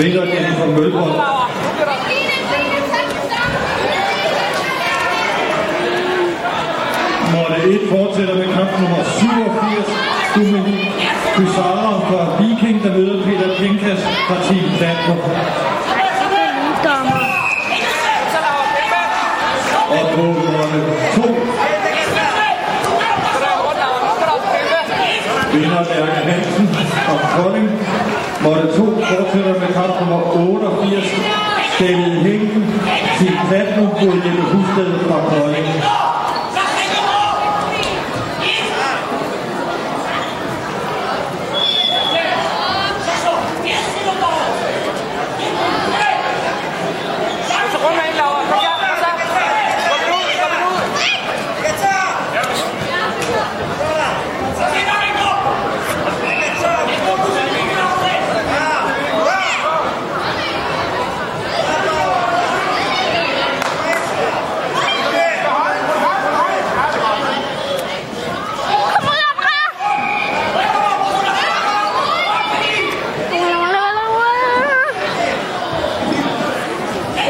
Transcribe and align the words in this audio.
Vinder 0.00 0.24
Jennifer 0.24 0.66
Mølgaard. 0.66 1.16
Måtte 7.34 7.56
1 7.64 7.80
fortsætter 7.90 8.34
med 8.34 8.48
kamp 8.54 8.70
nummer 8.80 9.04
87. 9.04 9.86
Dominique 10.36 10.92
Cusara 11.36 11.92
fra 12.08 12.42
Viking, 12.42 12.82
der 12.84 12.92
møder 12.96 13.24
Peter 13.24 13.56
Pinkas 13.58 14.02
fra 14.28 14.36
Team 14.44 14.64
Danmark. 14.80 15.18
Og 19.90 20.14
på 20.14 20.22
måtte 20.22 20.80
2 21.14 21.50
vinder 25.52 25.82
Lærke 25.90 26.20
Hansen 26.30 26.68
og 27.12 27.18
Kolding. 27.34 27.70
Måtte 28.44 28.66
to 28.76 28.84
fortsætter 29.08 29.54
med 29.60 29.68
kamp 29.78 30.00
nummer 30.00 30.20
88. 30.36 31.04
David 31.80 32.14
Hinken, 32.24 32.64
Team 33.18 33.36
Platinum, 33.48 33.88
mod 34.00 34.16
Jeppe 34.24 34.42
Husted 34.52 34.98
fra 35.08 35.18
Kolding. 35.28 35.66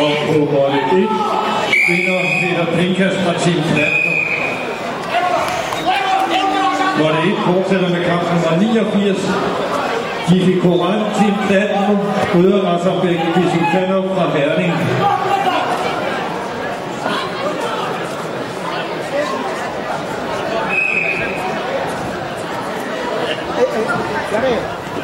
Og 0.01 0.13
på 0.29 0.39
mål 0.53 0.75
1 0.75 1.09
vinder 1.89 2.67
Peter 3.01 3.13
Pinkas 3.13 3.25
fra 3.25 3.33
Team 3.45 3.63
Platinum. 3.75 4.19
Mål 6.99 7.13
1 7.13 7.37
fortsætter 7.47 7.89
med 7.89 8.05
kamp 8.05 8.23
nummer 8.33 8.53
89. 8.61 9.19
Jiffi 10.31 10.61
Koran, 10.61 11.01
Team 11.19 11.35
Platinum, 11.47 11.99
møder 12.35 12.61
Rasambæk 12.69 13.19
Bisukanov 13.35 14.05
fra 14.15 14.31
Herning. 14.39 14.73
Og 24.97 25.00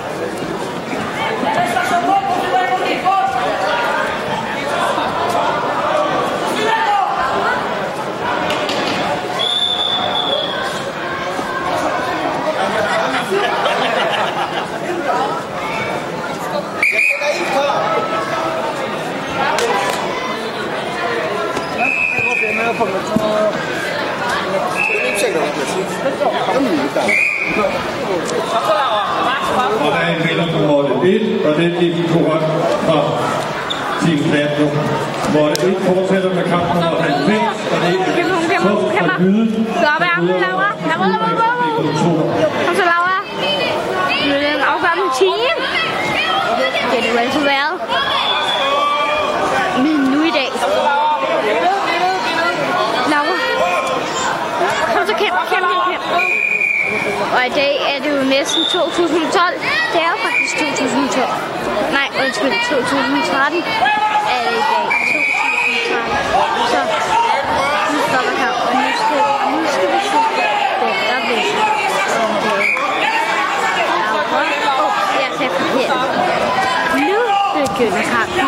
og 31.48 31.52
det 31.56 31.66
er 31.66 31.80
Jiffi 31.80 32.02
Koran 32.12 32.42
fra 32.86 32.98
Team 34.02 34.20
Platinum. 34.30 34.74
Mål 35.34 35.50
1 35.52 35.76
fortsætter 35.86 36.30
med 36.34 36.44
kamp 36.52 36.66
nummer 36.74 37.00
90, 37.02 37.42
og 37.72 37.78
det 37.86 37.94
er 38.18 38.60
Torsten 38.62 38.98
fra 38.98 39.16
Jyde. 39.20 39.46
Gør 39.82 39.96
hvad 40.02 40.10
andre 40.16 40.34
laver. 40.44 40.68
Laver, 40.90 41.06
laver, 41.14 41.30
laver. 41.42 41.56
Og 42.68 42.74
så 42.78 42.84
laver 42.92 43.14
med 44.30 44.38
den 44.46 44.60
afgørende 44.70 45.08
team. 45.20 45.56
Det 46.90 46.96
er 46.98 47.02
det 47.02 47.10
jo 47.14 47.18
altid 47.24 47.44
været. 47.52 47.74
Men 49.84 49.96
nu 50.12 50.20
i 50.30 50.32
dag. 50.38 50.50
Laura. 53.12 53.36
Kom 54.94 55.06
så 55.10 55.14
kæmpe, 55.22 55.40
kæmpe, 55.50 55.74
kæmpe. 55.90 56.36
Og 57.34 57.42
i 57.50 57.53
dag 57.60 57.75
er 57.92 57.98
det 58.03 58.10
jo 58.16 58.22
næsten 58.37 58.62
2012. 58.64 59.54
Det 59.92 60.00
er 60.04 60.10
jo 60.14 60.19
faktisk 60.26 60.54
2012. 60.56 61.28
Nej, 61.98 62.09
undskyld, 62.22 62.54
2013 62.70 63.62
er 64.34 64.41
det 64.47 64.56
i 64.60 64.64
dag. 64.72 64.87
2013. 66.32 66.66
Så 66.72 66.81
nu 67.92 67.98
stopper 68.09 68.34
her, 68.42 68.53
og 68.66 68.72
nu 68.81 68.88
skal, 69.03 69.22
nu 69.53 69.60
skal 69.75 69.88
vi 69.94 70.00
se 70.10 70.20
hvor 70.78 70.92
der 71.09 71.19
bliver 71.26 71.44
Om 74.38 74.44
det 74.50 74.56
er 74.56 74.65
Laura. 74.69 74.84
Åh, 74.84 74.86
oh, 74.86 74.92
jeg 75.22 75.31
sagde 75.38 75.53
forkert. 75.59 76.00
Nu 77.09 77.20
begynder 77.54 78.03
kampen 78.15 78.45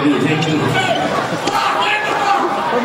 er 0.00 0.20
David 0.20 0.54
Og 2.74 2.80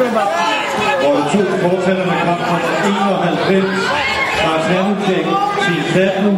Mål 1.03 1.19
2 1.31 1.69
fortsætter 1.69 2.05
med 2.05 2.17
kamp 2.25 2.41
nummer 2.85 3.23
91. 3.27 4.15
Lars 4.45 4.65
til 5.07 5.23
Team 5.61 5.83
Platinum, 5.91 6.37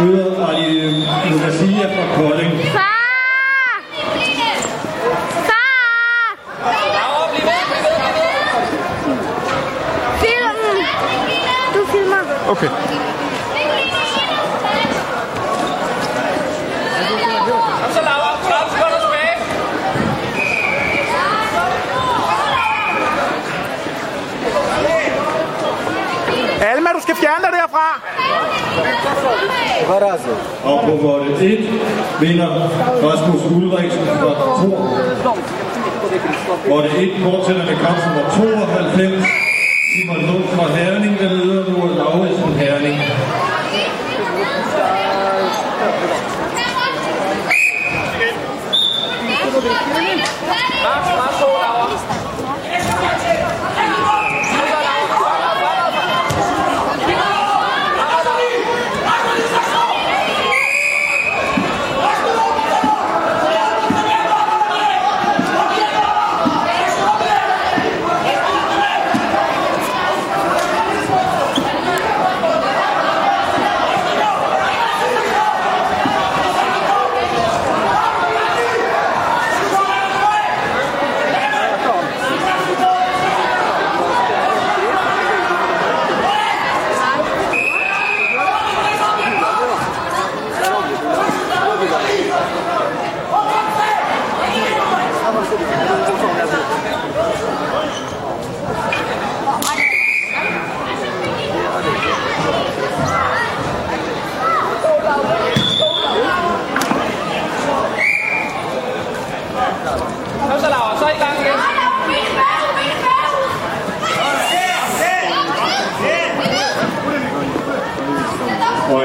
møder 0.00 0.46
Ali 0.48 0.68
Lucasia 1.30 1.86
fra 1.94 2.04
Kolding. 2.16 2.52
Far! 2.72 3.80
Far! 5.48 5.66
Film! 10.20 10.56
Du 11.74 11.80
filmer. 11.92 12.22
Okay. 12.50 12.70
Så 17.94 18.00
Laura, 18.02 18.30
30 18.48 18.70
sekunder 18.70 18.98
tilbage. 19.04 19.36
Alma, 26.60 26.90
du 26.92 27.00
skal 27.00 27.05
fjerne 27.20 27.42
dig 27.44 27.52
derfra. 27.60 27.88
Altså? 30.12 30.32
Og 30.70 30.78
på 30.86 30.92
volde 31.06 31.32
1 31.46 31.68
vinder 32.20 32.50
Rasmus 33.06 33.42
Ulriksen 33.56 34.06
fra 34.20 34.32
Tor. 34.60 34.78
Volde 36.68 36.90
1 36.98 37.22
fortsætter 37.24 37.64
med 37.70 37.76
kamp 37.84 37.98
nummer 38.06 38.24
92. 38.30 39.24
Simon 39.92 40.20
Lund 40.28 40.44
fra 40.54 40.66
Herning, 40.76 41.18
der 41.18 41.30
leder 41.32 41.64
nu 41.70 41.75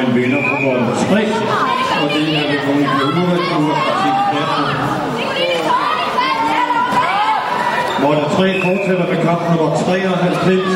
mål 0.08 0.80
3, 1.10 1.24
og 2.02 2.10
det 2.14 2.24
er 2.38 2.46
det 2.52 2.60
Monika 2.68 3.04
Ulrik, 3.04 3.46
nu 3.60 3.68
fra 3.84 3.94
Team 4.02 4.18
Knapsen. 4.32 4.68
Mål 8.04 8.18
3 8.36 8.62
fortsætter 8.66 9.08
med 9.12 9.20
kamp 9.26 9.42
nummer 9.50 9.70
93, 9.76 10.70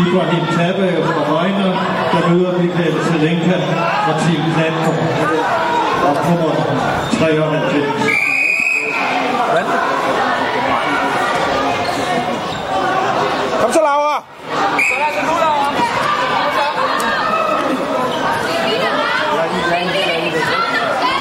Ibrahim 0.00 0.44
Tabaev 0.56 1.04
fra 1.06 1.22
Vejner, 1.32 1.70
der 2.12 2.28
møder 2.30 2.52
Michael 2.58 2.94
Zelenka 3.04 3.58
fra 4.04 4.14
Team 4.22 4.42
Knapsen. 4.54 4.96
Kamp 6.02 6.20
nummer 6.28 6.52
93. 7.12 8.22
Kom 13.60 13.72
så, 13.72 13.80
Laura. 13.80 14.16
Sådan 14.88 15.12
som 15.16 15.24
du, 15.28 15.34
Laura. 15.44 15.68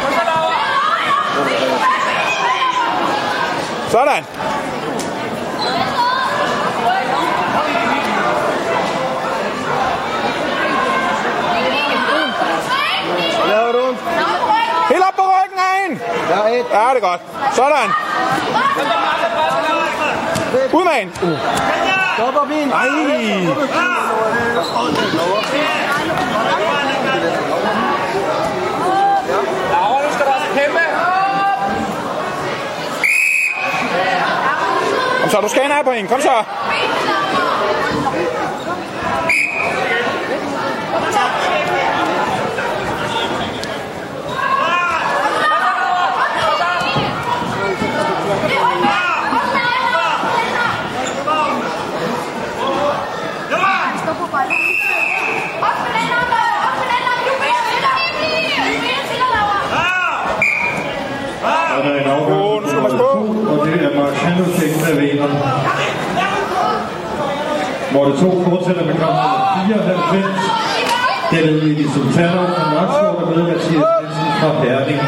Kom 0.03 0.13
så, 0.17 0.23
Laura. 0.31 0.57
Sådan. 3.91 4.23
Laver 13.47 13.71
du? 13.71 13.95
Helt 14.89 15.03
op 15.07 15.15
på 15.15 15.21
ryggen 15.21 15.59
af 16.33 16.51
et. 16.59 16.65
Ja, 16.71 16.89
det 16.89 17.03
er 17.03 17.07
godt. 17.09 17.21
Sådan. 17.53 17.89
Ud 20.73 20.83
med 20.83 21.01
en. 21.01 21.11
Stopper 22.17 22.45
min. 22.45 22.71
Ej. 22.71 22.87
Laura, 29.71 30.01
nu 30.03 30.13
skal 30.13 30.25
du 30.25 30.31
også 30.31 30.47
kæmpe. 30.55 30.79
Kom 35.21 35.29
så, 35.29 35.41
du 35.41 35.49
skal 35.49 35.63
ind 35.63 35.71
her 35.71 35.83
på 35.83 35.91
en. 35.91 36.07
Kom 36.07 36.21
så. 36.21 36.43
Og 61.81 61.87
der 61.87 61.93
er 61.93 62.85
en 62.85 62.97
to, 62.97 63.09
og 63.51 63.67
det 63.67 63.73
er 63.85 63.99
Mark 63.99 64.13
Handelsen 64.13 64.85
der 64.85 65.01
vinder. 65.01 65.27
Hvor 67.91 68.05
det 68.05 68.15
to 68.19 68.43
fortsætter 68.49 68.85
med 68.85 68.93
kamp 68.93 69.15
nummer 69.23 69.65
94. 69.67 70.25
Det 71.31 71.39
er 71.39 71.51
Lili 71.51 71.87
Sultanov 71.93 72.47
fra 72.55 72.73
Nakskov, 72.73 73.19
der 73.19 73.25
møder 73.29 73.47
Mathias 73.47 73.85
Jensen 74.01 74.29
fra 74.39 74.63
Herning. 74.63 75.01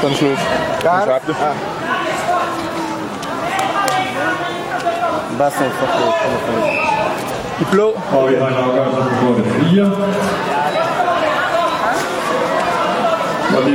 Sådan 0.00 0.16
slut. 0.16 0.38
Du 0.82 0.88
tabte. 1.06 1.36
Bastian, 5.38 5.70
fuck 5.70 5.92
det. 5.92 6.08
I 7.60 7.64
blå. 7.70 7.88
Og 8.12 8.28
vi 8.30 8.34
har 8.34 8.48
en 8.48 8.54
afgørelse 8.54 9.10
på 9.10 9.26
kortet 9.26 9.46
4. 9.70 9.84
Og 13.56 13.62
det 13.64 13.72